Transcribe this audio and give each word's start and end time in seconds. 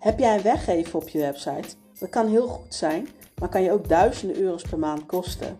Heb 0.00 0.18
jij 0.18 0.36
een 0.36 0.42
weggever 0.42 0.96
op 0.96 1.08
je 1.08 1.18
website? 1.18 1.76
Dat 1.98 2.08
kan 2.08 2.28
heel 2.28 2.46
goed 2.46 2.74
zijn, 2.74 3.08
maar 3.38 3.48
kan 3.48 3.62
je 3.62 3.72
ook 3.72 3.88
duizenden 3.88 4.36
euro's 4.36 4.62
per 4.62 4.78
maand 4.78 5.06
kosten. 5.06 5.58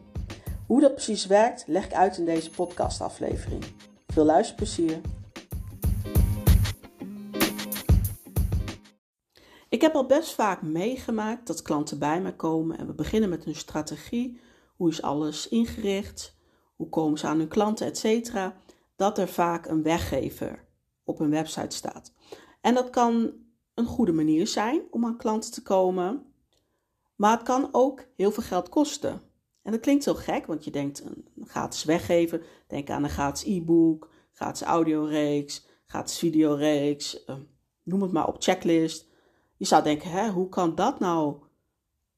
Hoe 0.66 0.80
dat 0.80 0.92
precies 0.92 1.26
werkt, 1.26 1.64
leg 1.66 1.84
ik 1.84 1.92
uit 1.92 2.18
in 2.18 2.24
deze 2.24 2.50
podcastaflevering. 2.50 3.64
Veel 4.06 4.24
luisterplezier! 4.24 5.00
Ik 9.68 9.80
heb 9.80 9.94
al 9.94 10.06
best 10.06 10.32
vaak 10.34 10.62
meegemaakt 10.62 11.46
dat 11.46 11.62
klanten 11.62 11.98
bij 11.98 12.20
mij 12.20 12.34
komen 12.34 12.78
en 12.78 12.86
we 12.86 12.92
beginnen 12.92 13.28
met 13.28 13.46
een 13.46 13.54
strategie. 13.54 14.40
Hoe 14.76 14.88
is 14.88 15.02
alles 15.02 15.48
ingericht? 15.48 16.36
Hoe 16.76 16.88
komen 16.88 17.18
ze 17.18 17.26
aan 17.26 17.38
hun 17.38 17.48
klanten, 17.48 17.86
et 17.86 17.98
cetera? 17.98 18.56
Dat 18.96 19.18
er 19.18 19.28
vaak 19.28 19.66
een 19.66 19.82
weggever 19.82 20.64
op 21.04 21.20
een 21.20 21.30
website 21.30 21.76
staat. 21.76 22.12
En 22.60 22.74
dat 22.74 22.90
kan 22.90 23.32
een 23.80 23.86
goede 23.86 24.12
manier 24.12 24.46
zijn 24.46 24.82
om 24.90 25.04
aan 25.04 25.16
klanten 25.16 25.52
te 25.52 25.62
komen, 25.62 26.24
maar 27.14 27.32
het 27.32 27.42
kan 27.42 27.68
ook 27.72 28.04
heel 28.16 28.30
veel 28.30 28.42
geld 28.42 28.68
kosten. 28.68 29.22
En 29.62 29.72
dat 29.72 29.80
klinkt 29.80 30.04
zo 30.04 30.14
gek, 30.14 30.46
want 30.46 30.64
je 30.64 30.70
denkt 30.70 31.04
een 31.04 31.46
gratis 31.46 31.84
weggever, 31.84 32.46
denk 32.66 32.90
aan 32.90 33.04
een 33.04 33.10
gratis 33.10 33.44
e-book, 33.44 34.10
gratis 34.32 34.62
audioreeks, 34.62 35.66
gratis 35.86 36.18
videoreeks, 36.18 37.24
uh, 37.26 37.36
noem 37.82 38.02
het 38.02 38.12
maar 38.12 38.26
op 38.28 38.36
checklist. 38.38 39.08
Je 39.56 39.64
zou 39.64 39.82
denken, 39.82 40.10
hè, 40.10 40.30
hoe 40.30 40.48
kan 40.48 40.74
dat 40.74 40.98
nou 40.98 41.36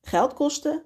geld 0.01 0.35
kosten? 0.35 0.85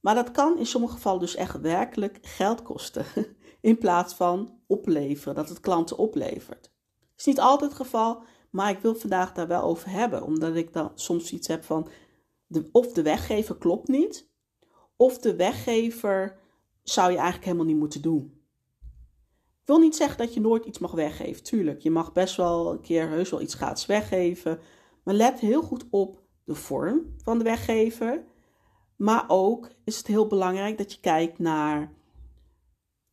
Maar 0.00 0.14
dat 0.14 0.30
kan 0.30 0.58
in 0.58 0.66
sommige 0.66 0.94
gevallen 0.94 1.20
dus 1.20 1.34
echt 1.34 1.60
werkelijk 1.60 2.18
geld 2.22 2.62
kosten. 2.62 3.04
In 3.60 3.78
plaats 3.78 4.14
van 4.14 4.58
opleveren, 4.66 5.34
dat 5.34 5.48
het 5.48 5.60
klanten 5.60 5.98
oplevert. 5.98 6.72
Is 7.16 7.24
niet 7.24 7.40
altijd 7.40 7.70
het 7.70 7.80
geval, 7.80 8.22
maar 8.52 8.70
ik 8.70 8.78
wil 8.78 8.94
vandaag 8.94 9.32
daar 9.32 9.48
wel 9.48 9.62
over 9.62 9.90
hebben. 9.90 10.22
Omdat 10.22 10.56
ik 10.56 10.72
dan 10.72 10.90
soms 10.94 11.32
iets 11.32 11.48
heb 11.48 11.64
van, 11.64 11.88
of 12.72 12.92
de 12.92 13.02
weggever 13.02 13.56
klopt 13.56 13.88
niet, 13.88 14.30
of 14.96 15.18
de 15.18 15.36
weggever 15.36 16.38
zou 16.82 17.10
je 17.10 17.16
eigenlijk 17.16 17.44
helemaal 17.44 17.66
niet 17.66 17.78
moeten 17.78 18.02
doen. 18.02 18.40
Ik 19.60 19.68
wil 19.68 19.78
niet 19.78 19.96
zeggen 19.96 20.18
dat 20.18 20.34
je 20.34 20.40
nooit 20.40 20.64
iets 20.64 20.78
mag 20.78 20.90
weggeven. 20.90 21.42
Tuurlijk, 21.42 21.80
je 21.80 21.90
mag 21.90 22.12
best 22.12 22.36
wel 22.36 22.72
een 22.72 22.80
keer 22.80 23.08
heus 23.08 23.30
wel 23.30 23.40
iets 23.40 23.54
gratis 23.54 23.86
weggeven. 23.86 24.58
Maar 25.04 25.14
let 25.14 25.40
heel 25.40 25.62
goed 25.62 25.84
op 25.90 26.22
de 26.44 26.54
vorm 26.54 27.14
van 27.22 27.38
de 27.38 27.44
weggever. 27.44 28.24
Maar 28.96 29.24
ook 29.28 29.70
is 29.84 29.96
het 29.96 30.06
heel 30.06 30.26
belangrijk 30.26 30.78
dat 30.78 30.92
je 30.92 31.00
kijkt 31.00 31.38
naar 31.38 31.92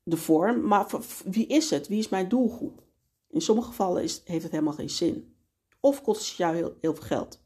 de 0.03 0.17
vorm. 0.17 0.67
Maar 0.67 0.87
wie 1.25 1.47
is 1.47 1.69
het? 1.69 1.87
Wie 1.87 1.99
is 1.99 2.09
mijn 2.09 2.29
doelgroep? 2.29 2.88
In 3.29 3.41
sommige 3.41 3.67
gevallen 3.67 4.03
is, 4.03 4.21
heeft 4.25 4.43
het 4.43 4.51
helemaal 4.51 4.73
geen 4.73 4.89
zin. 4.89 5.35
Of 5.79 6.01
kost 6.01 6.27
het 6.27 6.37
jou 6.37 6.55
heel, 6.55 6.75
veel 6.81 6.93
geld. 6.95 7.41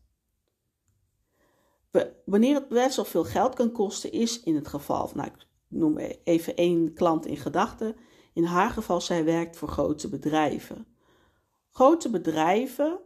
Wanneer 2.26 2.56
het 2.56 2.68
best 2.68 2.96
wel 2.96 3.06
veel 3.06 3.24
geld 3.24 3.56
kan 3.56 3.72
kosten, 3.72 4.12
is 4.12 4.40
in 4.44 4.56
het 4.56 4.68
geval 4.68 5.12
nou, 5.14 5.28
ik 5.28 5.48
noem 5.68 5.98
even 6.24 6.56
één 6.56 6.94
klant 6.94 7.26
in 7.26 7.38
gedachten. 7.38 7.96
In 8.34 8.44
haar 8.44 8.70
geval, 8.70 9.02
zij 9.02 9.24
werkt 9.24 9.58
voor 9.58 9.68
grote 9.68 10.10
bedrijven. 10.10 10.88
Grote 11.72 12.10
bedrijven 12.10 13.00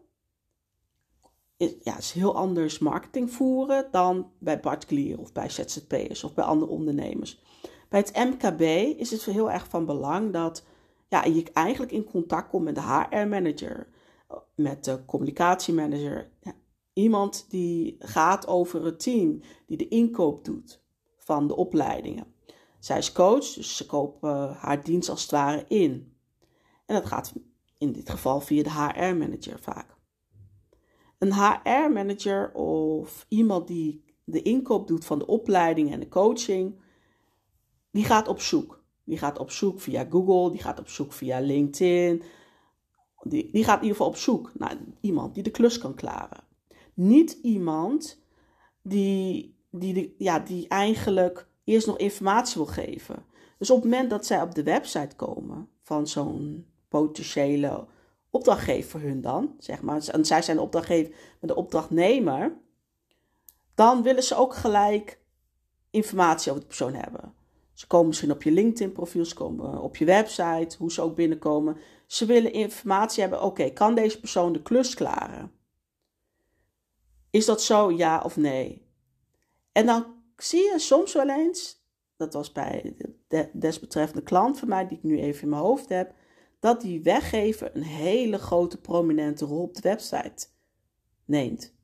is, 1.57 1.73
ja, 1.81 1.97
is 1.97 2.11
heel 2.11 2.35
anders 2.35 2.79
marketing 2.79 3.31
voeren 3.31 3.87
dan 3.91 4.31
bij 4.39 4.59
particulieren 4.59 5.19
of 5.19 5.31
bij 5.31 5.49
ZZP'ers 5.49 6.23
of 6.23 6.33
bij 6.33 6.43
andere 6.43 6.71
ondernemers. 6.71 7.41
Bij 7.89 7.99
het 7.99 8.15
MKB 8.15 8.61
is 8.99 9.11
het 9.11 9.23
heel 9.23 9.51
erg 9.51 9.67
van 9.67 9.85
belang 9.85 10.33
dat 10.33 10.63
ja, 11.07 11.23
je 11.25 11.51
eigenlijk 11.53 11.91
in 11.91 12.03
contact 12.03 12.49
komt 12.49 12.63
met 12.63 12.75
de 12.75 12.81
HR-manager, 12.81 13.87
met 14.55 14.83
de 14.83 15.05
communicatiemanager. 15.05 16.31
Ja, 16.41 16.55
iemand 16.93 17.45
die 17.49 17.95
gaat 17.99 18.47
over 18.47 18.85
het 18.85 18.99
team, 18.99 19.41
die 19.65 19.77
de 19.77 19.87
inkoop 19.87 20.45
doet 20.45 20.81
van 21.17 21.47
de 21.47 21.55
opleidingen. 21.55 22.35
Zij 22.79 22.97
is 22.97 23.11
coach, 23.11 23.53
dus 23.53 23.77
ze 23.77 23.85
kopen 23.85 24.53
haar 24.53 24.83
dienst 24.83 25.09
als 25.09 25.21
het 25.21 25.31
ware 25.31 25.65
in. 25.67 26.15
En 26.85 26.95
dat 26.95 27.05
gaat 27.05 27.33
in 27.77 27.91
dit 27.91 28.09
geval 28.09 28.41
via 28.41 28.63
de 28.63 28.71
HR-manager 28.71 29.59
vaak. 29.59 29.95
Een 31.17 31.33
HR-manager 31.33 32.53
of 32.53 33.25
iemand 33.27 33.67
die 33.67 34.03
de 34.23 34.41
inkoop 34.41 34.87
doet 34.87 35.05
van 35.05 35.19
de 35.19 35.25
opleiding 35.25 35.91
en 35.91 35.99
de 35.99 36.09
coaching, 36.09 36.79
die 37.91 38.03
gaat 38.03 38.27
op 38.27 38.41
zoek. 38.41 38.76
Die 39.07 39.17
gaat 39.17 39.39
op 39.39 39.51
zoek 39.51 39.79
via 39.79 40.05
Google, 40.09 40.51
die 40.51 40.61
gaat 40.61 40.79
op 40.79 40.87
zoek 40.87 41.13
via 41.13 41.39
LinkedIn. 41.39 42.23
Die, 43.21 43.49
die 43.51 43.63
gaat 43.63 43.77
in 43.77 43.81
ieder 43.81 43.97
geval 43.97 44.07
op 44.07 44.17
zoek 44.17 44.51
naar 44.53 44.77
iemand 45.01 45.33
die 45.33 45.43
de 45.43 45.51
klus 45.51 45.77
kan 45.77 45.95
klaren. 45.95 46.43
Niet 46.93 47.31
iemand 47.31 48.21
die, 48.81 49.57
die, 49.69 49.93
die, 49.93 50.15
ja, 50.17 50.39
die 50.39 50.67
eigenlijk 50.67 51.47
eerst 51.63 51.87
nog 51.87 51.97
informatie 51.97 52.55
wil 52.55 52.73
geven. 52.73 53.25
Dus 53.57 53.69
op 53.69 53.81
het 53.81 53.91
moment 53.91 54.09
dat 54.09 54.25
zij 54.25 54.41
op 54.41 54.55
de 54.55 54.63
website 54.63 55.15
komen 55.15 55.69
van 55.83 56.07
zo'n 56.07 56.65
potentiële 56.87 57.85
opdrachtgever 58.29 59.01
hun 59.01 59.21
dan, 59.21 59.55
zeg 59.59 59.81
maar, 59.81 60.07
en 60.07 60.25
zij 60.25 60.41
zijn 60.41 60.57
de 60.57 60.63
opdrachtgever 60.63 61.13
met 61.39 61.49
de 61.49 61.55
opdrachtnemer, 61.55 62.57
dan 63.75 64.03
willen 64.03 64.23
ze 64.23 64.35
ook 64.35 64.55
gelijk 64.55 65.19
informatie 65.89 66.51
over 66.51 66.61
de 66.61 66.67
persoon 66.67 66.93
hebben. 66.93 67.33
Ze 67.77 67.87
komen 67.87 68.07
misschien 68.07 68.31
op 68.31 68.43
je 68.43 68.51
LinkedIn-profiel, 68.51 69.25
ze 69.25 69.35
komen 69.35 69.81
op 69.81 69.95
je 69.95 70.05
website, 70.05 70.77
hoe 70.77 70.91
ze 70.91 71.01
ook 71.01 71.15
binnenkomen. 71.15 71.77
Ze 72.05 72.25
willen 72.25 72.53
informatie 72.53 73.21
hebben, 73.21 73.41
oké, 73.41 73.69
kan 73.69 73.95
deze 73.95 74.19
persoon 74.19 74.53
de 74.53 74.61
klus 74.61 74.93
klaren? 74.93 75.51
Is 77.29 77.45
dat 77.45 77.61
zo, 77.61 77.91
ja 77.91 78.21
of 78.21 78.37
nee? 78.37 78.87
En 79.71 79.85
dan 79.85 80.05
zie 80.35 80.63
je 80.63 80.79
soms 80.79 81.13
wel 81.13 81.29
eens, 81.29 81.85
dat 82.15 82.33
was 82.33 82.51
bij 82.51 82.95
de 83.27 83.49
desbetreffende 83.53 84.23
klant 84.23 84.59
van 84.59 84.67
mij, 84.67 84.87
die 84.87 84.97
ik 84.97 85.03
nu 85.03 85.19
even 85.19 85.41
in 85.41 85.49
mijn 85.49 85.61
hoofd 85.61 85.89
heb, 85.89 86.13
dat 86.59 86.81
die 86.81 87.01
weggever 87.01 87.75
een 87.75 87.83
hele 87.83 88.37
grote 88.37 88.81
prominente 88.81 89.45
rol 89.45 89.61
op 89.61 89.73
de 89.75 89.81
website 89.81 90.47
neemt. 91.25 91.75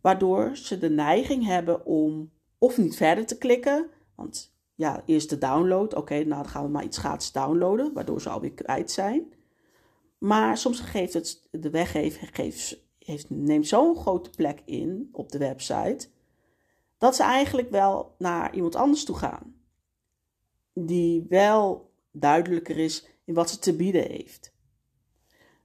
Waardoor 0.00 0.56
ze 0.56 0.78
de 0.78 0.90
neiging 0.90 1.44
hebben 1.44 1.86
om 1.86 2.32
of 2.58 2.78
niet 2.78 2.96
verder 2.96 3.26
te 3.26 3.38
klikken, 3.38 3.90
want 4.14 4.58
ja, 4.80 5.02
eerst 5.06 5.30
de 5.30 5.38
download, 5.38 5.94
oké, 5.94 6.14
nou 6.14 6.42
dan 6.42 6.48
gaan 6.48 6.64
we 6.64 6.70
maar 6.70 6.84
iets 6.84 6.98
gratis 6.98 7.32
downloaden, 7.32 7.92
waardoor 7.92 8.20
ze 8.20 8.28
alweer 8.28 8.52
kwijt 8.52 8.90
zijn. 8.90 9.32
Maar 10.18 10.58
soms 10.58 10.80
geeft 10.80 11.12
het, 11.12 11.48
de 11.50 11.70
weggever 11.70 12.30
neemt 13.28 13.66
zo'n 13.66 13.96
grote 13.96 14.30
plek 14.30 14.62
in 14.64 15.08
op 15.12 15.32
de 15.32 15.38
website, 15.38 16.08
dat 16.98 17.16
ze 17.16 17.22
eigenlijk 17.22 17.70
wel 17.70 18.14
naar 18.18 18.54
iemand 18.54 18.74
anders 18.74 19.04
toe 19.04 19.16
gaan. 19.16 19.54
Die 20.72 21.26
wel 21.28 21.92
duidelijker 22.12 22.78
is 22.78 23.06
in 23.24 23.34
wat 23.34 23.50
ze 23.50 23.58
te 23.58 23.76
bieden 23.76 24.06
heeft. 24.06 24.54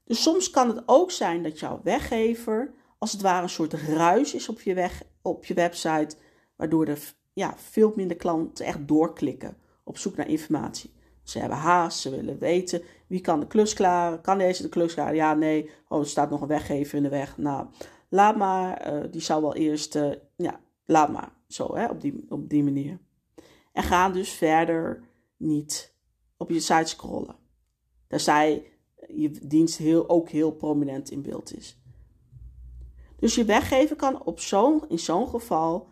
Dus 0.03 0.21
soms 0.21 0.49
kan 0.49 0.67
het 0.67 0.83
ook 0.85 1.11
zijn 1.11 1.43
dat 1.43 1.59
jouw 1.59 1.81
weggever 1.83 2.73
als 2.97 3.11
het 3.11 3.21
ware 3.21 3.43
een 3.43 3.49
soort 3.49 3.73
ruis 3.73 4.33
is 4.33 4.49
op 4.49 4.61
je, 4.61 4.73
weg, 4.73 5.03
op 5.21 5.45
je 5.45 5.53
website, 5.53 6.15
waardoor 6.55 6.87
er 6.87 7.15
ja, 7.35 7.53
veel 7.57 7.93
minder 7.95 8.17
klanten 8.17 8.65
echt 8.65 8.87
doorklikken 8.87 9.57
op 9.83 9.97
zoek 9.97 10.15
naar 10.15 10.27
informatie. 10.27 10.93
Ze 11.23 11.39
hebben 11.39 11.57
haast, 11.57 11.99
ze 11.99 12.09
willen 12.09 12.39
weten 12.39 12.81
wie 13.07 13.21
kan 13.21 13.39
de 13.39 13.47
klus 13.47 13.73
klaren, 13.73 14.21
kan 14.21 14.37
deze 14.37 14.61
de 14.61 14.69
klus 14.69 14.93
klaren? 14.93 15.15
Ja, 15.15 15.33
nee, 15.33 15.69
oh, 15.87 15.99
er 15.99 16.07
staat 16.07 16.29
nog 16.29 16.41
een 16.41 16.47
weggever 16.47 16.97
in 16.97 17.03
de 17.03 17.09
weg. 17.09 17.37
Nou, 17.37 17.67
laat 18.09 18.37
maar, 18.37 18.93
uh, 18.93 19.11
die 19.11 19.21
zou 19.21 19.41
wel 19.41 19.55
eerst, 19.55 19.95
uh, 19.95 20.11
ja, 20.35 20.59
laat 20.85 21.11
maar, 21.11 21.31
zo, 21.47 21.75
hè, 21.75 21.85
op 21.85 22.01
die, 22.01 22.25
op 22.29 22.49
die 22.49 22.63
manier. 22.63 22.99
En 23.71 23.83
gaan 23.83 24.13
dus 24.13 24.29
verder 24.29 25.03
niet 25.37 25.93
op 26.37 26.49
je 26.49 26.59
site 26.59 26.89
scrollen. 26.89 27.35
zij 28.07 28.71
je 29.07 29.31
dienst 29.47 29.77
heel, 29.77 30.09
ook 30.09 30.29
heel 30.29 30.51
prominent 30.51 31.11
in 31.11 31.21
beeld 31.21 31.57
is. 31.57 31.79
Dus 33.19 33.35
je 33.35 33.45
weggever 33.45 33.95
kan 33.95 34.23
op 34.23 34.39
zo'n, 34.39 34.83
in 34.87 34.99
zo'n 34.99 35.27
geval 35.27 35.87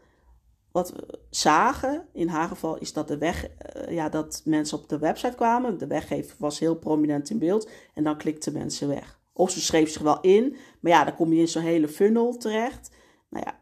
wat 0.73 0.91
we 0.91 1.19
zagen 1.29 2.07
in 2.13 2.27
haar 2.27 2.47
geval 2.47 2.77
is 2.77 2.93
dat, 2.93 3.07
de 3.07 3.17
weg, 3.17 3.47
uh, 3.47 3.93
ja, 3.93 4.09
dat 4.09 4.41
mensen 4.45 4.77
op 4.77 4.89
de 4.89 4.97
website 4.97 5.35
kwamen. 5.35 5.77
De 5.77 5.87
weggever 5.87 6.35
was 6.39 6.59
heel 6.59 6.75
prominent 6.75 7.29
in 7.29 7.39
beeld 7.39 7.69
en 7.93 8.03
dan 8.03 8.17
klikten 8.17 8.53
mensen 8.53 8.87
weg. 8.87 9.19
Of 9.33 9.51
ze 9.51 9.61
schreef 9.61 9.89
zich 9.89 10.01
wel 10.01 10.21
in, 10.21 10.55
maar 10.79 10.91
ja, 10.91 11.03
dan 11.03 11.15
kom 11.15 11.33
je 11.33 11.39
in 11.39 11.47
zo'n 11.47 11.61
hele 11.61 11.87
funnel 11.87 12.37
terecht. 12.37 12.91
Nou 13.29 13.45
ja, 13.45 13.59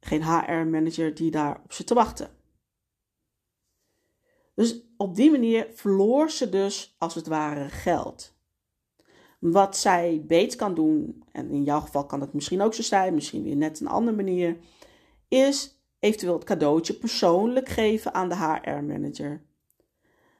geen 0.00 0.22
HR-manager 0.22 1.14
die 1.14 1.30
daarop 1.30 1.72
zit 1.72 1.86
te 1.86 1.94
wachten. 1.94 2.30
Dus 4.54 4.82
op 4.96 5.14
die 5.14 5.30
manier 5.30 5.66
verloor 5.72 6.30
ze 6.30 6.48
dus 6.48 6.94
als 6.98 7.14
het 7.14 7.26
ware 7.26 7.68
geld. 7.68 8.34
Wat 9.38 9.76
zij 9.76 10.24
beter 10.26 10.58
kan 10.58 10.74
doen, 10.74 11.24
en 11.32 11.50
in 11.50 11.64
jouw 11.64 11.80
geval 11.80 12.06
kan 12.06 12.20
het 12.20 12.32
misschien 12.32 12.62
ook 12.62 12.74
zo 12.74 12.82
zijn, 12.82 13.14
misschien 13.14 13.42
weer 13.42 13.56
net 13.56 13.80
een 13.80 13.86
andere 13.86 14.16
manier, 14.16 14.56
is 15.28 15.73
eventueel 16.04 16.34
het 16.34 16.44
cadeautje 16.44 16.94
persoonlijk 16.94 17.68
geven 17.68 18.14
aan 18.14 18.28
de 18.28 18.36
HR-manager. 18.36 19.42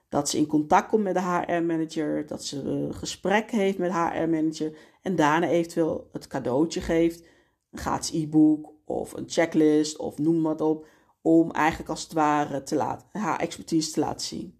Dat 0.09 0.29
ze 0.29 0.37
in 0.37 0.47
contact 0.47 0.89
komt 0.89 1.03
met 1.03 1.13
de 1.13 1.21
HR-manager, 1.21 2.27
dat 2.27 2.43
ze 2.43 2.61
een 2.61 2.93
gesprek 2.93 3.51
heeft 3.51 3.77
met 3.77 3.91
de 3.91 3.97
HR-manager 3.97 4.77
en 5.01 5.15
daarna 5.15 5.47
eventueel 5.47 6.09
het 6.11 6.27
cadeautje 6.27 6.81
geeft 6.81 7.23
een 7.71 7.79
gratis 7.79 8.11
e-book 8.11 8.73
of 8.85 9.13
een 9.13 9.23
checklist 9.27 9.97
of 9.97 10.17
noem 10.17 10.43
wat 10.43 10.61
op, 10.61 10.87
om 11.21 11.51
eigenlijk 11.51 11.89
als 11.89 12.03
het 12.03 12.13
ware 12.13 12.63
te 12.63 12.75
laten, 12.75 13.07
haar 13.11 13.39
expertise 13.39 13.91
te 13.91 13.99
laten 13.99 14.25
zien. 14.27 14.59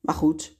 Maar 0.00 0.14
goed, 0.14 0.58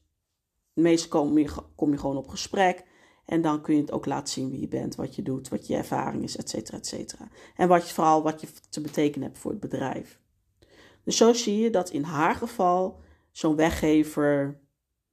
meestal 0.72 1.08
kom 1.08 1.38
je, 1.38 1.52
kom 1.74 1.92
je 1.92 1.98
gewoon 1.98 2.16
op 2.16 2.28
gesprek 2.28 2.84
en 3.26 3.42
dan 3.42 3.60
kun 3.60 3.74
je 3.74 3.80
het 3.80 3.92
ook 3.92 4.06
laten 4.06 4.32
zien 4.32 4.50
wie 4.50 4.60
je 4.60 4.68
bent, 4.68 4.94
wat 4.94 5.14
je 5.14 5.22
doet, 5.22 5.48
wat 5.48 5.66
je 5.66 5.76
ervaring 5.76 6.22
is, 6.22 6.36
et 6.36 6.50
cetera, 6.50 6.76
et 6.76 6.86
cetera. 6.86 7.28
En 7.56 7.68
wat 7.68 7.90
vooral 7.92 8.22
wat 8.22 8.40
je 8.40 8.48
te 8.70 8.80
betekenen 8.80 9.26
hebt 9.26 9.38
voor 9.38 9.50
het 9.50 9.60
bedrijf. 9.60 10.20
Dus 11.04 11.16
zo 11.16 11.32
zie 11.32 11.58
je 11.58 11.70
dat 11.70 11.90
in 11.90 12.02
haar 12.02 12.34
geval 12.34 13.00
zo'n 13.30 13.56
weggever 13.56 14.60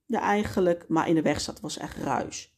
ja, 0.05 0.19
eigenlijk 0.19 0.87
maar 0.87 1.09
in 1.09 1.15
de 1.15 1.21
weg 1.21 1.41
zat, 1.41 1.59
was 1.59 1.77
echt 1.77 1.97
ruis. 1.97 2.57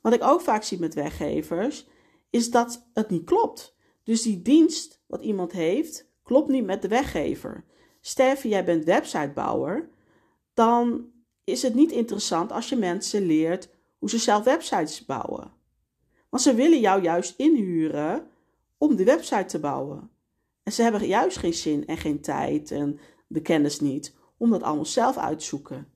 Wat 0.00 0.12
ik 0.12 0.22
ook 0.22 0.40
vaak 0.40 0.62
zie 0.62 0.78
met 0.78 0.94
weggevers, 0.94 1.86
is 2.30 2.50
dat 2.50 2.88
het 2.92 3.10
niet 3.10 3.24
klopt. 3.24 3.76
Dus 4.02 4.22
die 4.22 4.42
dienst 4.42 5.02
wat 5.06 5.22
iemand 5.22 5.52
heeft, 5.52 6.10
klopt 6.22 6.48
niet 6.48 6.64
met 6.64 6.82
de 6.82 6.88
weggever. 6.88 7.64
Sterven, 8.00 8.48
jij 8.48 8.64
bent 8.64 8.84
websitebouwer, 8.84 9.88
dan 10.54 11.12
is 11.44 11.62
het 11.62 11.74
niet 11.74 11.92
interessant 11.92 12.52
als 12.52 12.68
je 12.68 12.76
mensen 12.76 13.22
leert 13.22 13.68
hoe 14.04 14.12
ze 14.12 14.18
zelf 14.18 14.44
websites 14.44 15.04
bouwen. 15.04 15.52
Want 16.28 16.42
ze 16.42 16.54
willen 16.54 16.80
jou 16.80 17.02
juist 17.02 17.34
inhuren 17.36 18.26
om 18.78 18.96
de 18.96 19.04
website 19.04 19.44
te 19.44 19.58
bouwen. 19.58 20.10
En 20.62 20.72
ze 20.72 20.82
hebben 20.82 21.06
juist 21.06 21.36
geen 21.36 21.54
zin 21.54 21.86
en 21.86 21.96
geen 21.96 22.20
tijd 22.20 22.70
en 22.70 22.98
de 23.26 23.40
kennis 23.40 23.80
niet 23.80 24.14
om 24.36 24.50
dat 24.50 24.62
allemaal 24.62 24.84
zelf 24.84 25.16
uit 25.16 25.38
te 25.38 25.44
zoeken. 25.44 25.88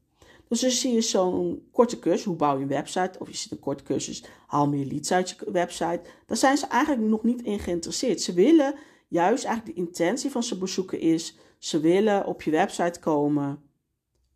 Dus 0.48 0.60
dan 0.60 0.70
zie 0.70 0.92
je 0.92 1.00
zo'n 1.00 1.68
korte 1.72 1.98
cursus, 1.98 2.24
hoe 2.24 2.36
bouw 2.36 2.56
je 2.56 2.62
een 2.62 2.68
website, 2.68 3.18
of 3.18 3.28
je 3.28 3.36
ziet 3.36 3.52
een 3.52 3.58
korte 3.58 3.84
cursus, 3.84 4.24
haal 4.46 4.68
meer 4.68 4.86
leads 4.86 5.12
uit 5.12 5.28
je 5.28 5.50
website. 5.52 6.00
Daar 6.26 6.36
zijn 6.36 6.56
ze 6.56 6.66
eigenlijk 6.66 7.08
nog 7.08 7.22
niet 7.22 7.42
in 7.42 7.58
geïnteresseerd. 7.58 8.20
Ze 8.20 8.32
willen 8.32 8.74
juist 9.08 9.44
eigenlijk 9.44 9.76
de 9.76 9.82
intentie 9.82 10.30
van 10.30 10.42
ze 10.42 10.58
bezoeken 10.58 11.00
is, 11.00 11.36
ze 11.58 11.80
willen 11.80 12.26
op 12.26 12.42
je 12.42 12.50
website 12.50 13.00
komen 13.00 13.62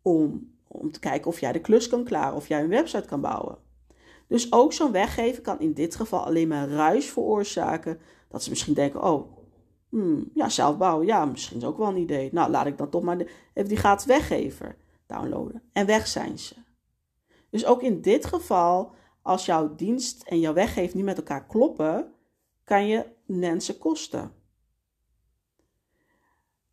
om, 0.01 0.51
om 0.67 0.91
te 0.91 0.99
kijken 0.99 1.27
of 1.27 1.39
jij 1.39 1.51
de 1.51 1.61
klus 1.61 1.87
kan 1.87 2.03
klaren, 2.03 2.35
of 2.35 2.47
jij 2.47 2.61
een 2.61 2.69
website 2.69 3.07
kan 3.07 3.21
bouwen. 3.21 3.62
Dus 4.33 4.51
ook 4.51 4.73
zo'n 4.73 4.91
weggever 4.91 5.41
kan 5.41 5.59
in 5.59 5.73
dit 5.73 5.95
geval 5.95 6.25
alleen 6.25 6.47
maar 6.47 6.69
ruis 6.69 7.05
veroorzaken, 7.05 7.99
dat 8.29 8.43
ze 8.43 8.49
misschien 8.49 8.73
denken, 8.73 9.03
oh, 9.03 9.37
hmm, 9.89 10.29
ja, 10.33 10.49
zelf 10.49 10.77
bouwen, 10.77 11.05
ja, 11.05 11.25
misschien 11.25 11.57
is 11.57 11.63
ook 11.63 11.77
wel 11.77 11.87
een 11.87 11.97
idee. 11.97 12.29
Nou, 12.31 12.51
laat 12.51 12.65
ik 12.65 12.77
dan 12.77 12.89
toch 12.89 13.03
maar 13.03 13.17
even 13.53 13.69
die 13.69 13.77
gratis 13.77 14.05
weggever 14.05 14.77
downloaden. 15.07 15.61
En 15.73 15.85
weg 15.85 16.07
zijn 16.07 16.39
ze. 16.39 16.55
Dus 17.49 17.65
ook 17.65 17.81
in 17.81 18.01
dit 18.01 18.25
geval, 18.25 18.91
als 19.21 19.45
jouw 19.45 19.75
dienst 19.75 20.23
en 20.23 20.39
jouw 20.39 20.53
weggever 20.53 20.95
niet 20.95 21.05
met 21.05 21.17
elkaar 21.17 21.45
kloppen, 21.45 22.13
kan 22.63 22.87
je 22.87 23.05
mensen 23.25 23.77
kosten. 23.77 24.31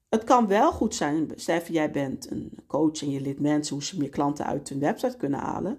Het 0.08 0.24
kan 0.24 0.46
wel 0.46 0.72
goed 0.72 0.94
zijn, 0.94 1.32
stel 1.34 1.60
jij 1.62 1.90
bent 1.90 2.30
een 2.30 2.52
coach 2.66 3.02
en 3.02 3.10
je 3.10 3.20
leert 3.20 3.40
mensen 3.40 3.74
hoe 3.74 3.84
ze 3.84 3.98
meer 3.98 4.08
klanten 4.08 4.46
uit 4.46 4.68
hun 4.68 4.80
website 4.80 5.16
kunnen 5.16 5.40
halen, 5.40 5.78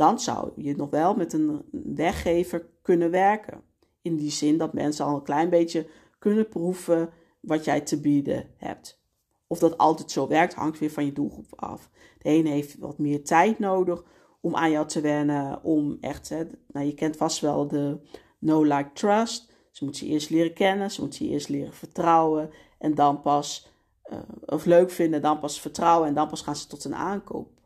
dan 0.00 0.20
zou 0.20 0.50
je 0.56 0.76
nog 0.76 0.90
wel 0.90 1.14
met 1.14 1.32
een 1.32 1.62
weggever 1.94 2.66
kunnen 2.82 3.10
werken. 3.10 3.62
In 4.02 4.16
die 4.16 4.30
zin 4.30 4.58
dat 4.58 4.72
mensen 4.72 5.04
al 5.04 5.14
een 5.14 5.22
klein 5.22 5.50
beetje 5.50 5.86
kunnen 6.18 6.48
proeven 6.48 7.10
wat 7.40 7.64
jij 7.64 7.80
te 7.80 8.00
bieden 8.00 8.50
hebt. 8.56 9.02
Of 9.46 9.58
dat 9.58 9.78
altijd 9.78 10.10
zo 10.10 10.28
werkt, 10.28 10.54
hangt 10.54 10.78
weer 10.78 10.90
van 10.90 11.04
je 11.04 11.12
doelgroep 11.12 11.52
af. 11.56 11.90
De 12.18 12.28
ene 12.28 12.48
heeft 12.48 12.78
wat 12.78 12.98
meer 12.98 13.24
tijd 13.24 13.58
nodig 13.58 14.04
om 14.40 14.54
aan 14.56 14.70
jou 14.70 14.86
te 14.86 15.00
wennen, 15.00 15.64
om 15.64 15.96
echt, 16.00 16.28
hè, 16.28 16.44
nou 16.66 16.86
je 16.86 16.94
kent 16.94 17.16
vast 17.16 17.40
wel 17.40 17.68
de 17.68 18.00
no 18.38 18.62
like 18.62 18.90
trust. 18.92 19.52
Ze 19.70 19.84
moet 19.84 19.98
je 19.98 20.06
eerst 20.06 20.30
leren 20.30 20.54
kennen, 20.54 20.90
ze 20.90 21.00
moet 21.00 21.16
je 21.16 21.28
eerst 21.28 21.48
leren 21.48 21.74
vertrouwen 21.74 22.50
en 22.78 22.94
dan 22.94 23.20
pas, 23.20 23.70
uh, 24.12 24.18
of 24.46 24.64
leuk 24.64 24.90
vinden, 24.90 25.22
dan 25.22 25.38
pas 25.38 25.60
vertrouwen 25.60 26.08
en 26.08 26.14
dan 26.14 26.28
pas 26.28 26.42
gaan 26.42 26.56
ze 26.56 26.66
tot 26.66 26.84
een 26.84 26.94
aankoop. 26.94 27.59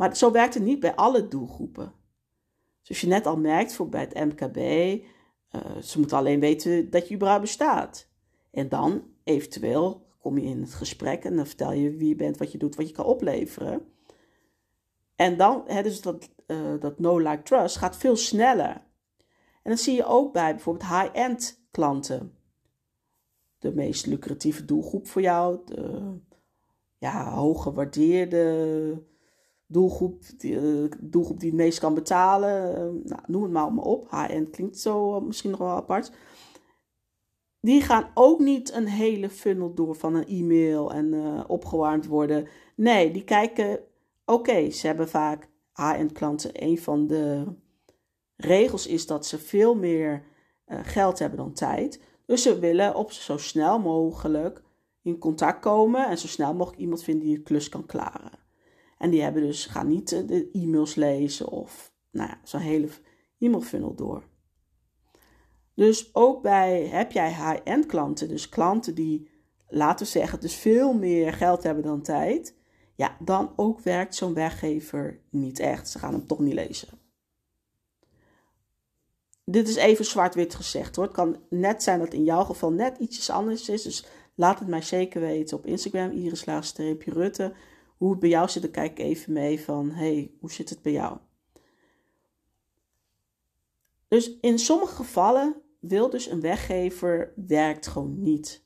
Maar 0.00 0.16
zo 0.16 0.30
werkt 0.30 0.54
het 0.54 0.62
niet 0.62 0.80
bij 0.80 0.94
alle 0.94 1.28
doelgroepen. 1.28 1.92
Zoals 2.80 3.00
je 3.00 3.06
net 3.06 3.26
al 3.26 3.36
merkt, 3.36 3.74
voor 3.74 3.88
bij 3.88 4.00
het 4.00 4.14
MKB, 4.14 4.56
uh, 4.56 5.76
ze 5.82 5.98
moeten 5.98 6.16
alleen 6.16 6.40
weten 6.40 6.90
dat 6.90 7.08
je 7.08 7.14
überhaupt 7.14 7.42
bestaat. 7.42 8.08
En 8.50 8.68
dan 8.68 9.02
eventueel 9.24 10.06
kom 10.18 10.38
je 10.38 10.44
in 10.44 10.60
het 10.60 10.74
gesprek 10.74 11.24
en 11.24 11.36
dan 11.36 11.46
vertel 11.46 11.72
je 11.72 11.96
wie 11.96 12.08
je 12.08 12.14
bent, 12.14 12.36
wat 12.36 12.52
je 12.52 12.58
doet, 12.58 12.76
wat 12.76 12.88
je 12.88 12.94
kan 12.94 13.04
opleveren. 13.04 13.86
En 15.16 15.36
dan, 15.36 15.62
hè, 15.66 15.82
dus 15.82 16.00
dat, 16.00 16.30
uh, 16.46 16.80
dat 16.80 16.98
no-like 16.98 17.42
trust 17.42 17.76
gaat 17.76 17.96
veel 17.96 18.16
sneller. 18.16 18.82
En 19.62 19.70
dat 19.70 19.78
zie 19.78 19.94
je 19.94 20.04
ook 20.04 20.32
bij 20.32 20.54
bijvoorbeeld 20.54 20.90
high-end 20.90 21.62
klanten. 21.70 22.34
De 23.58 23.74
meest 23.74 24.06
lucratieve 24.06 24.64
doelgroep 24.64 25.06
voor 25.06 25.22
jou, 25.22 25.60
de 25.64 26.14
ja, 26.98 27.30
hooggewaardeerde 27.30 29.08
doelgroep, 29.70 30.22
die, 30.36 30.58
doelgroep 31.00 31.40
die 31.40 31.48
het 31.48 31.58
meest 31.58 31.78
kan 31.78 31.94
betalen. 31.94 32.72
nou, 33.04 33.20
noem 33.26 33.42
het 33.42 33.52
maar 33.52 33.84
op. 33.84 34.10
High-end 34.10 34.50
klinkt 34.50 34.78
zo 34.78 35.20
misschien 35.20 35.50
nog 35.50 35.58
wel 35.58 35.68
apart 35.68 36.12
die 37.60 37.82
gaan 37.82 38.10
ook 38.14 38.38
niet 38.38 38.72
een 38.72 38.86
hele 38.86 39.30
funnel 39.30 39.74
door 39.74 39.94
van 39.94 40.14
een 40.14 40.26
e-mail 40.26 40.92
en 40.92 41.12
uh, 41.12 41.40
opgewarmd 41.46 42.06
worden. 42.06 42.48
Nee, 42.74 43.10
die 43.10 43.24
kijken, 43.24 43.80
oké, 44.24 44.70
ze 44.70 44.86
hebben 44.86 45.08
vaak 45.08 45.48
high-end 45.74 46.12
klanten. 46.12 46.50
Een 46.52 46.78
van 46.78 47.06
de 47.06 47.44
regels 48.36 48.86
is 48.86 49.06
dat 49.06 49.26
ze 49.26 49.38
veel 49.38 49.74
meer 49.74 50.24
geld 50.66 51.18
hebben 51.18 51.38
dan 51.38 51.52
tijd. 51.52 52.02
Dus 52.26 52.42
ze 52.42 52.58
willen 52.58 52.94
op 52.94 53.12
zo 53.12 53.36
snel 53.36 53.78
mogelijk 53.78 54.62
in 55.02 55.18
contact 55.18 55.60
komen 55.60 56.08
en 56.08 56.18
zo 56.18 56.26
snel 56.26 56.54
mogelijk 56.54 56.80
iemand 56.80 57.02
vinden 57.02 57.26
die 57.26 57.36
je 57.36 57.42
klus 57.42 57.68
kan 57.68 57.86
klaren. 57.86 58.38
En 59.00 59.10
die 59.10 59.22
hebben 59.22 59.42
dus, 59.42 59.66
gaan 59.66 59.88
niet 59.88 60.12
eh, 60.12 60.26
de 60.26 60.50
e-mails 60.52 60.94
lezen 60.94 61.48
of 61.48 61.92
nou 62.10 62.28
ja, 62.28 62.40
zo'n 62.44 62.60
hele 62.60 62.88
e-mail 63.38 63.62
funnel 63.62 63.94
door. 63.94 64.22
Dus 65.74 66.14
ook 66.14 66.42
bij, 66.42 66.86
heb 66.86 67.12
jij 67.12 67.28
high-end 67.28 67.86
klanten, 67.86 68.28
dus 68.28 68.48
klanten 68.48 68.94
die, 68.94 69.30
laten 69.68 70.06
we 70.06 70.12
zeggen, 70.12 70.40
dus 70.40 70.54
veel 70.54 70.92
meer 70.94 71.32
geld 71.32 71.62
hebben 71.62 71.84
dan 71.84 72.02
tijd, 72.02 72.54
ja, 72.94 73.16
dan 73.20 73.52
ook 73.56 73.80
werkt 73.80 74.14
zo'n 74.14 74.34
weggever 74.34 75.20
niet 75.30 75.58
echt. 75.58 75.88
Ze 75.88 75.98
gaan 75.98 76.12
hem 76.12 76.26
toch 76.26 76.38
niet 76.38 76.54
lezen. 76.54 76.88
Dit 79.44 79.68
is 79.68 79.76
even 79.76 80.04
zwart-wit 80.04 80.54
gezegd 80.54 80.96
hoor. 80.96 81.04
Het 81.04 81.14
kan 81.14 81.36
net 81.48 81.82
zijn 81.82 81.98
dat 81.98 82.12
in 82.12 82.24
jouw 82.24 82.44
geval 82.44 82.72
net 82.72 82.98
ietsjes 82.98 83.30
anders 83.30 83.68
is. 83.68 83.82
Dus 83.82 84.06
laat 84.34 84.58
het 84.58 84.68
mij 84.68 84.82
zeker 84.82 85.20
weten 85.20 85.56
op 85.56 85.66
Instagram, 85.66 86.10
iris-rutte. 86.10 87.52
Hoe 88.00 88.10
het 88.10 88.20
bij 88.20 88.28
jou 88.28 88.48
zit, 88.48 88.62
dan 88.62 88.70
kijk 88.70 88.90
ik 88.90 88.98
even 88.98 89.32
mee 89.32 89.60
van, 89.60 89.90
hey, 89.90 90.30
hoe 90.40 90.52
zit 90.52 90.68
het 90.70 90.82
bij 90.82 90.92
jou? 90.92 91.18
Dus 94.08 94.38
in 94.40 94.58
sommige 94.58 94.94
gevallen 94.94 95.62
wil 95.80 96.10
dus 96.10 96.26
een 96.26 96.40
weggever 96.40 97.32
werkt 97.46 97.86
gewoon 97.86 98.22
niet. 98.22 98.64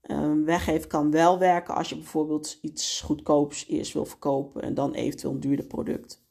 Een 0.00 0.44
weggever 0.44 0.88
kan 0.88 1.10
wel 1.10 1.38
werken 1.38 1.74
als 1.74 1.88
je 1.88 1.94
bijvoorbeeld 1.94 2.58
iets 2.62 3.00
goedkoops 3.00 3.66
eerst 3.68 3.92
wil 3.92 4.04
verkopen 4.04 4.62
en 4.62 4.74
dan 4.74 4.94
eventueel 4.94 5.32
een 5.32 5.40
duurder 5.40 5.66
product. 5.66 6.24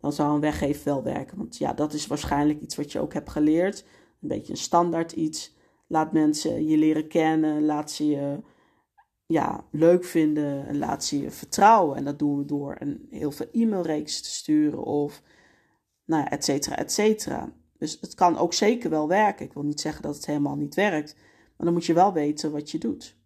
Dan 0.00 0.12
zou 0.12 0.34
een 0.34 0.40
weggever 0.40 0.84
wel 0.84 1.02
werken, 1.02 1.36
want 1.36 1.58
ja, 1.58 1.72
dat 1.72 1.92
is 1.92 2.06
waarschijnlijk 2.06 2.60
iets 2.60 2.76
wat 2.76 2.92
je 2.92 3.00
ook 3.00 3.12
hebt 3.12 3.30
geleerd. 3.30 3.84
Een 4.20 4.28
beetje 4.28 4.52
een 4.52 4.58
standaard 4.58 5.12
iets. 5.12 5.56
Laat 5.86 6.12
mensen 6.12 6.66
je 6.66 6.76
leren 6.76 7.08
kennen, 7.08 7.64
laat 7.64 7.90
ze 7.90 8.06
je 8.06 8.40
ja, 9.28 9.64
leuk 9.70 10.04
vinden 10.04 10.66
en 10.66 10.78
laat 10.78 11.04
ze 11.04 11.20
je 11.20 11.30
vertrouwen. 11.30 11.96
En 11.96 12.04
dat 12.04 12.18
doen 12.18 12.38
we 12.38 12.44
door 12.44 12.76
een 12.78 13.06
heel 13.10 13.30
veel 13.30 13.48
e-mailreeks 13.52 14.22
te 14.22 14.30
sturen 14.30 14.82
of 14.82 15.22
nou 16.04 16.22
ja, 16.22 16.30
et 16.30 16.44
cetera, 16.44 16.76
et 16.76 16.92
cetera. 16.92 17.52
Dus 17.78 17.98
het 18.00 18.14
kan 18.14 18.38
ook 18.38 18.54
zeker 18.54 18.90
wel 18.90 19.08
werken. 19.08 19.46
Ik 19.46 19.52
wil 19.52 19.62
niet 19.62 19.80
zeggen 19.80 20.02
dat 20.02 20.14
het 20.14 20.26
helemaal 20.26 20.56
niet 20.56 20.74
werkt, 20.74 21.14
maar 21.56 21.66
dan 21.66 21.72
moet 21.72 21.86
je 21.86 21.92
wel 21.92 22.12
weten 22.12 22.52
wat 22.52 22.70
je 22.70 22.78
doet. 22.78 23.16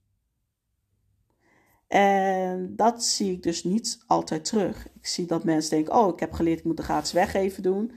En 1.86 2.76
dat 2.76 3.04
zie 3.04 3.32
ik 3.32 3.42
dus 3.42 3.64
niet 3.64 4.02
altijd 4.06 4.44
terug. 4.44 4.88
Ik 4.94 5.06
zie 5.06 5.26
dat 5.26 5.44
mensen 5.44 5.70
denken: 5.70 5.94
Oh, 5.94 6.08
ik 6.12 6.20
heb 6.20 6.32
geleerd, 6.32 6.58
ik 6.58 6.64
moet 6.64 6.76
de 6.76 6.82
gratis 6.82 7.12
weggeven 7.12 7.62
doen. 7.62 7.92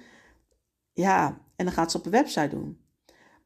Ja, 0.94 1.42
en 1.56 1.66
dan 1.66 1.74
gaat 1.74 1.92
ze 1.92 1.98
op 1.98 2.06
een 2.06 2.12
website 2.12 2.56
doen. 2.56 2.80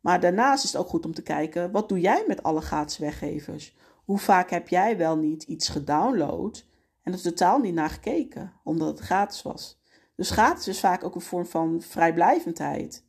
Maar 0.02 0.20
daarnaast 0.20 0.64
is 0.64 0.72
het 0.72 0.82
ook 0.82 0.90
goed 0.90 1.06
om 1.06 1.14
te 1.14 1.22
kijken: 1.22 1.72
wat 1.72 1.90
doe 1.90 2.00
jij 2.00 2.24
met 2.28 2.44
alle 2.44 2.62
gratis 2.62 2.98
weggevers? 2.98 3.76
Hoe 4.10 4.20
vaak 4.20 4.50
heb 4.50 4.68
jij 4.68 4.98
wel 4.98 5.18
niet 5.18 5.44
iets 5.44 5.70
gedownload 5.70 6.66
en 7.04 7.14
er 7.14 7.22
totaal 7.22 7.60
niet 7.60 7.74
naar 7.74 7.90
gekeken, 7.90 8.54
omdat 8.64 8.88
het 8.88 9.00
gratis 9.00 9.42
was? 9.42 9.82
Dus 10.16 10.30
gratis 10.30 10.68
is 10.68 10.80
vaak 10.80 11.04
ook 11.04 11.16
een 11.16 11.22
vorm 11.22 11.46
van 11.46 11.82
vrijblijvendheid. 11.82 13.06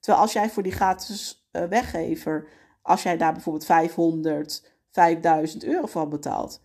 Terwijl 0.00 0.22
als 0.22 0.32
jij 0.32 0.50
voor 0.50 0.62
die 0.62 0.72
gratis 0.72 1.48
uh, 1.52 1.64
weggever, 1.64 2.48
als 2.82 3.02
jij 3.02 3.16
daar 3.16 3.32
bijvoorbeeld 3.32 3.64
500, 3.64 4.72
5000 4.90 5.64
euro 5.64 5.86
van 5.86 6.08
betaalt. 6.08 6.62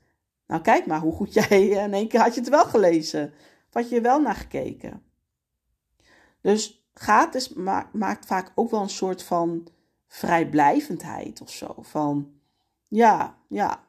Nou, 0.47 0.61
kijk 0.61 0.85
maar 0.85 0.99
hoe 0.99 1.13
goed 1.13 1.33
jij 1.49 1.67
in 1.67 1.93
één 1.93 2.07
keer 2.07 2.19
had 2.19 2.33
je 2.33 2.39
het 2.39 2.49
wel 2.49 2.65
gelezen. 2.65 3.33
Of 3.67 3.73
had 3.73 3.89
je 3.89 3.95
er 3.95 4.01
wel 4.01 4.21
naar 4.21 4.35
gekeken. 4.35 5.03
Dus 6.41 6.87
gratis 6.93 7.53
maakt 7.91 8.25
vaak 8.25 8.51
ook 8.55 8.71
wel 8.71 8.81
een 8.81 8.89
soort 8.89 9.23
van 9.23 9.67
vrijblijvendheid 10.07 11.41
of 11.41 11.49
zo. 11.49 11.75
Van 11.81 12.35
ja, 12.87 13.37
ja. 13.49 13.85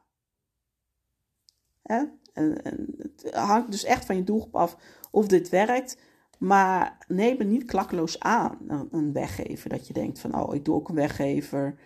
Hè? 1.83 2.05
En, 2.33 2.59
het 2.99 3.35
hangt 3.35 3.71
dus 3.71 3.85
echt 3.85 4.05
van 4.05 4.17
je 4.17 4.25
doelgroep 4.25 4.57
af 4.57 4.76
of 5.11 5.26
dit 5.26 5.49
werkt. 5.49 5.99
Maar 6.38 7.05
neem 7.09 7.38
het 7.38 7.49
niet 7.49 7.64
klakkeloos 7.64 8.21
aan, 8.21 8.59
een, 8.90 9.12
weggever. 9.12 9.69
Dat 9.69 9.87
je 9.87 9.93
denkt 9.93 10.19
van, 10.19 10.40
oh, 10.40 10.55
ik 10.55 10.64
doe 10.64 10.75
ook 10.75 10.88
een 10.88 10.95
weggever 10.95 11.78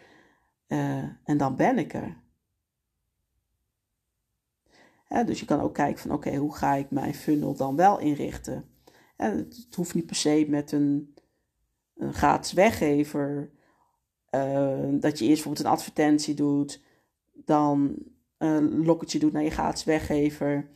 uh, 0.68 1.04
en 1.24 1.36
dan 1.36 1.56
ben 1.56 1.78
ik 1.78 1.94
er. 1.94 2.20
dus 5.26 5.40
je 5.40 5.46
kan 5.46 5.60
ook 5.60 5.74
kijken 5.74 6.00
van, 6.00 6.12
oké, 6.12 6.36
hoe 6.36 6.54
ga 6.54 6.74
ik 6.74 6.90
mijn 6.90 7.14
funnel 7.14 7.54
dan 7.54 7.76
wel 7.76 7.98
inrichten? 7.98 8.72
het, 9.16 9.74
hoeft 9.74 9.94
niet 9.94 10.06
per 10.06 10.16
se 10.16 10.46
met 10.48 10.72
een, 10.72 11.14
een 11.96 12.14
gratis 12.14 12.52
weggever. 12.52 13.50
Uh, 14.30 14.88
dat 14.90 15.18
je 15.18 15.24
eerst 15.24 15.42
bijvoorbeeld 15.42 15.66
een 15.66 15.72
advertentie 15.72 16.34
doet, 16.34 16.82
dan 17.32 17.94
een 18.38 18.84
lokketje 18.84 19.18
doet 19.18 19.32
naar 19.32 19.42
je 19.42 19.50
gratis 19.50 19.84
weggever. 19.84 20.68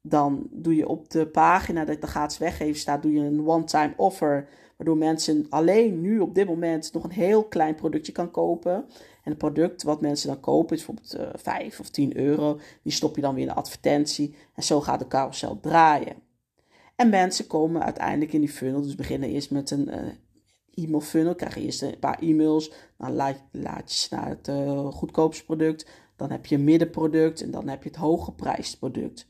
Dan 0.00 0.48
doe 0.50 0.76
je 0.76 0.88
op 0.88 1.10
de 1.10 1.26
pagina 1.26 1.84
dat 1.84 2.00
de 2.00 2.06
gratis 2.06 2.38
weggever 2.38 2.80
staat, 2.80 3.02
doe 3.02 3.12
je 3.12 3.20
een 3.20 3.46
one-time 3.46 3.94
offer. 3.96 4.48
Waardoor 4.76 4.96
mensen 4.96 5.46
alleen 5.48 6.00
nu 6.00 6.20
op 6.20 6.34
dit 6.34 6.46
moment 6.46 6.92
nog 6.92 7.04
een 7.04 7.10
heel 7.10 7.44
klein 7.44 7.74
productje 7.74 8.12
kan 8.12 8.30
kopen. 8.30 8.74
En 9.24 9.30
het 9.30 9.38
product 9.38 9.82
wat 9.82 10.00
mensen 10.00 10.28
dan 10.28 10.40
kopen 10.40 10.76
is 10.76 10.84
bijvoorbeeld 10.84 11.14
uh, 11.14 11.22
eh, 11.22 11.40
5 11.40 11.80
of 11.80 11.90
10 11.90 12.16
euro. 12.16 12.60
Die 12.82 12.92
stop 12.92 13.16
je 13.16 13.22
dan 13.22 13.34
weer 13.34 13.42
in 13.42 13.48
de 13.48 13.54
advertentie. 13.54 14.34
En 14.54 14.62
zo 14.62 14.80
gaat 14.80 14.98
de 14.98 15.06
carousel 15.06 15.60
draaien. 15.60 16.16
En 16.96 17.08
mensen 17.08 17.46
komen 17.46 17.82
uiteindelijk 17.82 18.32
in 18.32 18.40
die 18.40 18.48
funnel. 18.48 18.82
Dus 18.82 18.94
beginnen 18.94 19.28
eerst 19.28 19.50
met 19.50 19.70
een 19.70 19.88
uh, 19.88 19.96
e-mail 20.74 21.00
funnel. 21.00 21.34
Krijg 21.34 21.54
je 21.54 21.60
eerst 21.60 21.82
een 21.82 21.98
paar 21.98 22.18
e-mails. 22.18 22.72
Dan 22.96 23.12
laat, 23.12 23.42
laat 23.50 24.00
je 24.00 24.16
naar 24.16 24.28
het 24.28 24.48
uh, 24.48 24.86
goedkoopste 24.86 25.44
product. 25.44 25.88
Dan 26.16 26.30
heb 26.30 26.46
je 26.46 26.54
een 26.54 26.64
middenproduct. 26.64 27.42
En 27.42 27.50
dan 27.50 27.68
heb 27.68 27.82
je 27.82 27.88
het 27.88 27.98
hooggeprijsd 27.98 28.78
product. 28.78 29.28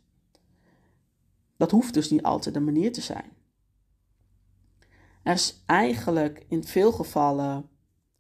Dat 1.56 1.70
hoeft 1.70 1.94
dus 1.94 2.10
niet 2.10 2.22
altijd 2.22 2.54
de 2.54 2.60
manier 2.60 2.92
te 2.92 3.00
zijn. 3.00 3.32
Er 5.22 5.32
is 5.32 5.62
eigenlijk 5.66 6.44
in 6.48 6.64
veel 6.64 6.92
gevallen 6.92 7.68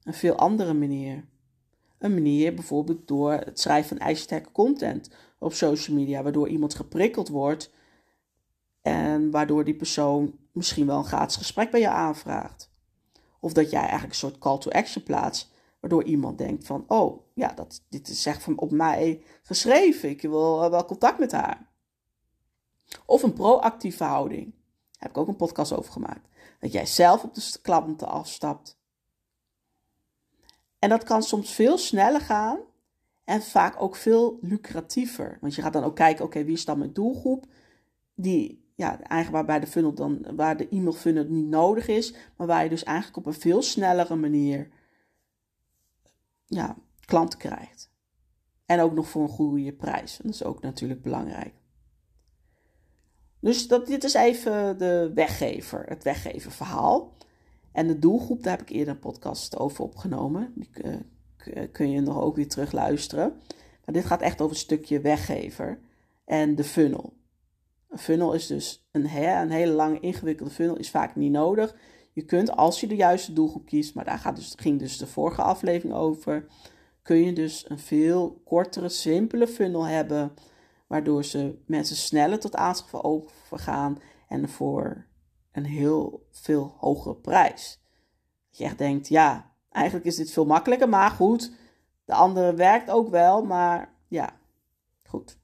een 0.02 0.14
veel 0.14 0.34
andere 0.34 0.74
manier. 0.74 1.24
Een 1.98 2.14
manier 2.14 2.54
bijvoorbeeld 2.54 3.08
door 3.08 3.32
het 3.32 3.60
schrijven 3.60 3.96
van 3.96 4.06
ijzersterke 4.06 4.52
content 4.52 5.10
op 5.38 5.52
social 5.52 5.96
media, 5.96 6.22
waardoor 6.22 6.48
iemand 6.48 6.74
geprikkeld 6.74 7.28
wordt 7.28 7.72
en 8.82 9.30
waardoor 9.30 9.64
die 9.64 9.76
persoon 9.76 10.38
misschien 10.52 10.86
wel 10.86 10.98
een 10.98 11.04
gratis 11.04 11.36
gesprek 11.36 11.70
bij 11.70 11.80
je 11.80 11.88
aanvraagt. 11.88 12.72
Of 13.44 13.52
dat 13.52 13.70
jij 13.70 13.80
eigenlijk 13.80 14.10
een 14.10 14.18
soort 14.18 14.38
call 14.38 14.58
to 14.58 14.70
action 14.70 15.02
plaatst, 15.02 15.50
waardoor 15.80 16.04
iemand 16.04 16.38
denkt 16.38 16.66
van, 16.66 16.84
oh 16.88 17.26
ja, 17.34 17.52
dat, 17.52 17.82
dit 17.88 18.08
is 18.08 18.26
echt 18.26 18.42
van 18.42 18.58
op 18.58 18.70
mij 18.70 19.22
geschreven, 19.42 20.08
ik 20.08 20.22
wil 20.22 20.70
wel 20.70 20.84
contact 20.84 21.18
met 21.18 21.32
haar. 21.32 21.70
Of 23.06 23.22
een 23.22 23.32
proactieve 23.32 24.04
houding. 24.04 24.44
Daar 24.44 24.98
heb 24.98 25.10
ik 25.10 25.16
ook 25.16 25.28
een 25.28 25.36
podcast 25.36 25.72
over 25.72 25.92
gemaakt. 25.92 26.28
Dat 26.60 26.72
jij 26.72 26.86
zelf 26.86 27.24
op 27.24 27.34
de 27.34 27.58
klanten 27.62 28.08
afstapt. 28.08 28.78
En 30.78 30.88
dat 30.88 31.04
kan 31.04 31.22
soms 31.22 31.50
veel 31.50 31.78
sneller 31.78 32.20
gaan 32.20 32.58
en 33.24 33.42
vaak 33.42 33.82
ook 33.82 33.96
veel 33.96 34.38
lucratiever. 34.40 35.38
Want 35.40 35.54
je 35.54 35.62
gaat 35.62 35.72
dan 35.72 35.84
ook 35.84 35.96
kijken, 35.96 36.24
oké, 36.24 36.44
wie 36.44 36.54
is 36.54 36.64
dan 36.64 36.78
mijn 36.78 36.92
doelgroep? 36.92 37.46
Die, 38.14 38.63
ja, 38.74 39.00
eigenlijk 39.00 39.30
waarbij 39.30 39.60
de 39.60 39.72
funnel 39.72 39.94
dan, 39.94 40.26
waar 40.36 40.56
de 40.56 40.68
e-mail 40.68 40.92
funnel 40.92 41.24
niet 41.24 41.46
nodig 41.46 41.88
is, 41.88 42.14
maar 42.36 42.46
waar 42.46 42.62
je 42.62 42.68
dus 42.68 42.84
eigenlijk 42.84 43.16
op 43.16 43.26
een 43.26 43.40
veel 43.40 43.62
snellere 43.62 44.16
manier 44.16 44.68
ja, 46.46 46.76
klanten 47.04 47.38
krijgt. 47.38 47.92
En 48.66 48.80
ook 48.80 48.92
nog 48.92 49.08
voor 49.08 49.22
een 49.22 49.28
goede 49.28 49.72
prijs. 49.72 50.16
Dat 50.22 50.32
is 50.32 50.44
ook 50.44 50.60
natuurlijk 50.62 51.02
belangrijk. 51.02 51.54
Dus 53.40 53.68
dat, 53.68 53.86
dit 53.86 54.04
is 54.04 54.14
even 54.14 54.78
de 54.78 55.10
weggever, 55.14 55.84
het 55.88 56.04
weggeververhaal. 56.04 57.12
En 57.72 57.86
de 57.86 57.98
doelgroep, 57.98 58.42
daar 58.42 58.56
heb 58.56 58.68
ik 58.68 58.76
eerder 58.76 58.94
een 58.94 59.00
podcast 59.00 59.58
over 59.58 59.84
opgenomen. 59.84 60.52
Die 60.54 60.70
uh, 60.84 61.64
kun 61.72 61.90
je 61.90 62.00
nog 62.00 62.20
ook 62.20 62.36
weer 62.36 62.48
terug 62.48 62.72
luisteren. 62.72 63.40
Maar 63.84 63.94
dit 63.94 64.04
gaat 64.04 64.20
echt 64.20 64.40
over 64.40 64.56
het 64.56 64.64
stukje 64.64 65.00
weggever 65.00 65.78
en 66.24 66.54
de 66.54 66.64
funnel. 66.64 67.12
Een 67.94 68.00
funnel 68.00 68.32
is 68.32 68.46
dus 68.46 68.88
een, 68.92 69.16
een 69.16 69.50
hele 69.50 69.72
lange 69.72 70.00
ingewikkelde 70.00 70.52
funnel, 70.52 70.76
is 70.76 70.90
vaak 70.90 71.16
niet 71.16 71.32
nodig. 71.32 71.74
Je 72.12 72.24
kunt, 72.24 72.56
als 72.56 72.80
je 72.80 72.86
de 72.86 72.96
juiste 72.96 73.32
doelgroep 73.32 73.66
kiest, 73.66 73.94
maar 73.94 74.04
daar 74.04 74.18
gaat 74.18 74.36
dus, 74.36 74.54
ging 74.56 74.78
dus 74.78 74.96
de 74.96 75.06
vorige 75.06 75.42
aflevering 75.42 75.96
over, 75.96 76.46
kun 77.02 77.16
je 77.16 77.32
dus 77.32 77.70
een 77.70 77.78
veel 77.78 78.42
kortere, 78.44 78.88
simpele 78.88 79.46
funnel 79.46 79.86
hebben 79.86 80.34
waardoor 80.86 81.24
ze 81.24 81.62
mensen 81.66 81.96
sneller 81.96 82.38
tot 82.38 82.56
aanschaf 82.56 82.94
overgaan 83.02 83.98
en 84.28 84.48
voor 84.48 85.06
een 85.52 85.64
heel 85.64 86.26
veel 86.30 86.74
hogere 86.78 87.16
prijs. 87.16 87.80
Dat 88.48 88.58
je 88.58 88.64
echt 88.64 88.78
denkt, 88.78 89.08
ja, 89.08 89.52
eigenlijk 89.70 90.06
is 90.06 90.16
dit 90.16 90.30
veel 90.30 90.46
makkelijker, 90.46 90.88
maar 90.88 91.10
goed, 91.10 91.52
de 92.04 92.14
andere 92.14 92.54
werkt 92.54 92.90
ook 92.90 93.08
wel, 93.08 93.44
maar 93.44 93.94
ja, 94.08 94.30
goed. 95.04 95.42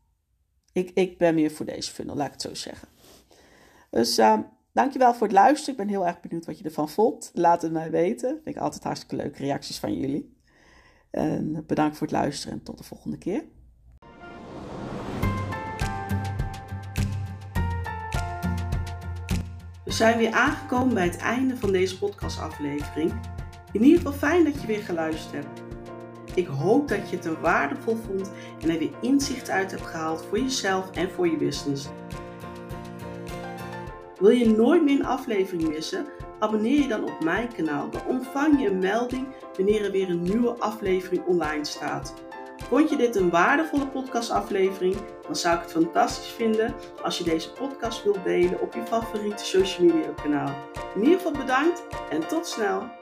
Ik, 0.94 1.18
ben 1.18 1.34
meer 1.34 1.50
voor 1.50 1.66
deze 1.66 1.92
funnel, 1.92 2.16
laat 2.16 2.26
ik 2.26 2.32
het 2.32 2.42
zo 2.42 2.54
zeggen. 2.54 2.88
Dus 3.90 4.18
uh, 4.18 4.38
dankjewel 4.72 5.14
voor 5.14 5.26
het 5.26 5.36
luisteren. 5.36 5.72
Ik 5.72 5.86
ben 5.86 5.88
heel 5.88 6.06
erg 6.06 6.20
benieuwd 6.20 6.46
wat 6.46 6.58
je 6.58 6.64
ervan 6.64 6.88
vond. 6.88 7.30
Laat 7.34 7.62
het 7.62 7.72
mij 7.72 7.90
weten. 7.90 8.28
Vind 8.44 8.56
ik 8.56 8.62
altijd 8.62 8.84
hartstikke 8.84 9.16
leuke 9.16 9.42
reacties 9.42 9.78
van 9.78 9.94
jullie. 9.94 10.36
En 11.10 11.64
bedankt 11.66 11.96
voor 11.96 12.06
het 12.06 12.16
luisteren 12.16 12.58
en 12.58 12.62
tot 12.62 12.78
de 12.78 12.84
volgende 12.84 13.18
keer. 13.18 13.44
We 19.84 19.96
zijn 19.96 20.18
weer 20.18 20.32
aangekomen 20.32 20.94
bij 20.94 21.04
het 21.04 21.16
einde 21.16 21.56
van 21.56 21.72
deze 21.72 21.98
podcastaflevering. 21.98 23.12
In 23.72 23.82
ieder 23.82 23.96
geval 23.96 24.12
fijn 24.12 24.44
dat 24.44 24.60
je 24.60 24.66
weer 24.66 24.82
geluisterd 24.82 25.44
hebt. 25.44 25.59
Ik 26.40 26.46
hoop 26.46 26.88
dat 26.88 27.10
je 27.10 27.16
het 27.16 27.24
er 27.24 27.40
waardevol 27.40 27.96
vond 28.06 28.30
en 28.60 28.70
er 28.70 28.78
weer 28.78 28.90
inzicht 29.00 29.50
uit 29.50 29.70
hebt 29.70 29.86
gehaald 29.86 30.24
voor 30.28 30.38
jezelf 30.38 30.90
en 30.90 31.10
voor 31.10 31.28
je 31.28 31.36
business. 31.36 31.88
Wil 34.18 34.30
je 34.30 34.48
nooit 34.48 34.82
meer 34.82 34.98
een 34.98 35.06
aflevering 35.06 35.68
missen? 35.68 36.06
Abonneer 36.38 36.80
je 36.80 36.88
dan 36.88 37.04
op 37.04 37.24
mijn 37.24 37.52
kanaal. 37.52 37.90
Dan 37.90 38.00
ontvang 38.06 38.60
je 38.60 38.68
een 38.68 38.78
melding 38.78 39.26
wanneer 39.56 39.84
er 39.84 39.90
weer 39.90 40.10
een 40.10 40.22
nieuwe 40.22 40.54
aflevering 40.58 41.24
online 41.26 41.64
staat. 41.64 42.14
Vond 42.68 42.90
je 42.90 42.96
dit 42.96 43.16
een 43.16 43.30
waardevolle 43.30 43.86
podcastaflevering? 43.86 44.96
Dan 45.22 45.36
zou 45.36 45.56
ik 45.56 45.62
het 45.62 45.72
fantastisch 45.72 46.30
vinden 46.30 46.74
als 47.02 47.18
je 47.18 47.24
deze 47.24 47.52
podcast 47.52 48.04
wilt 48.04 48.24
delen 48.24 48.60
op 48.60 48.74
je 48.74 48.86
favoriete 48.86 49.44
social 49.44 49.86
media 49.86 50.12
kanaal. 50.22 50.54
In 50.94 51.02
ieder 51.02 51.16
geval 51.16 51.32
bedankt 51.32 51.82
en 52.10 52.26
tot 52.26 52.46
snel! 52.46 52.99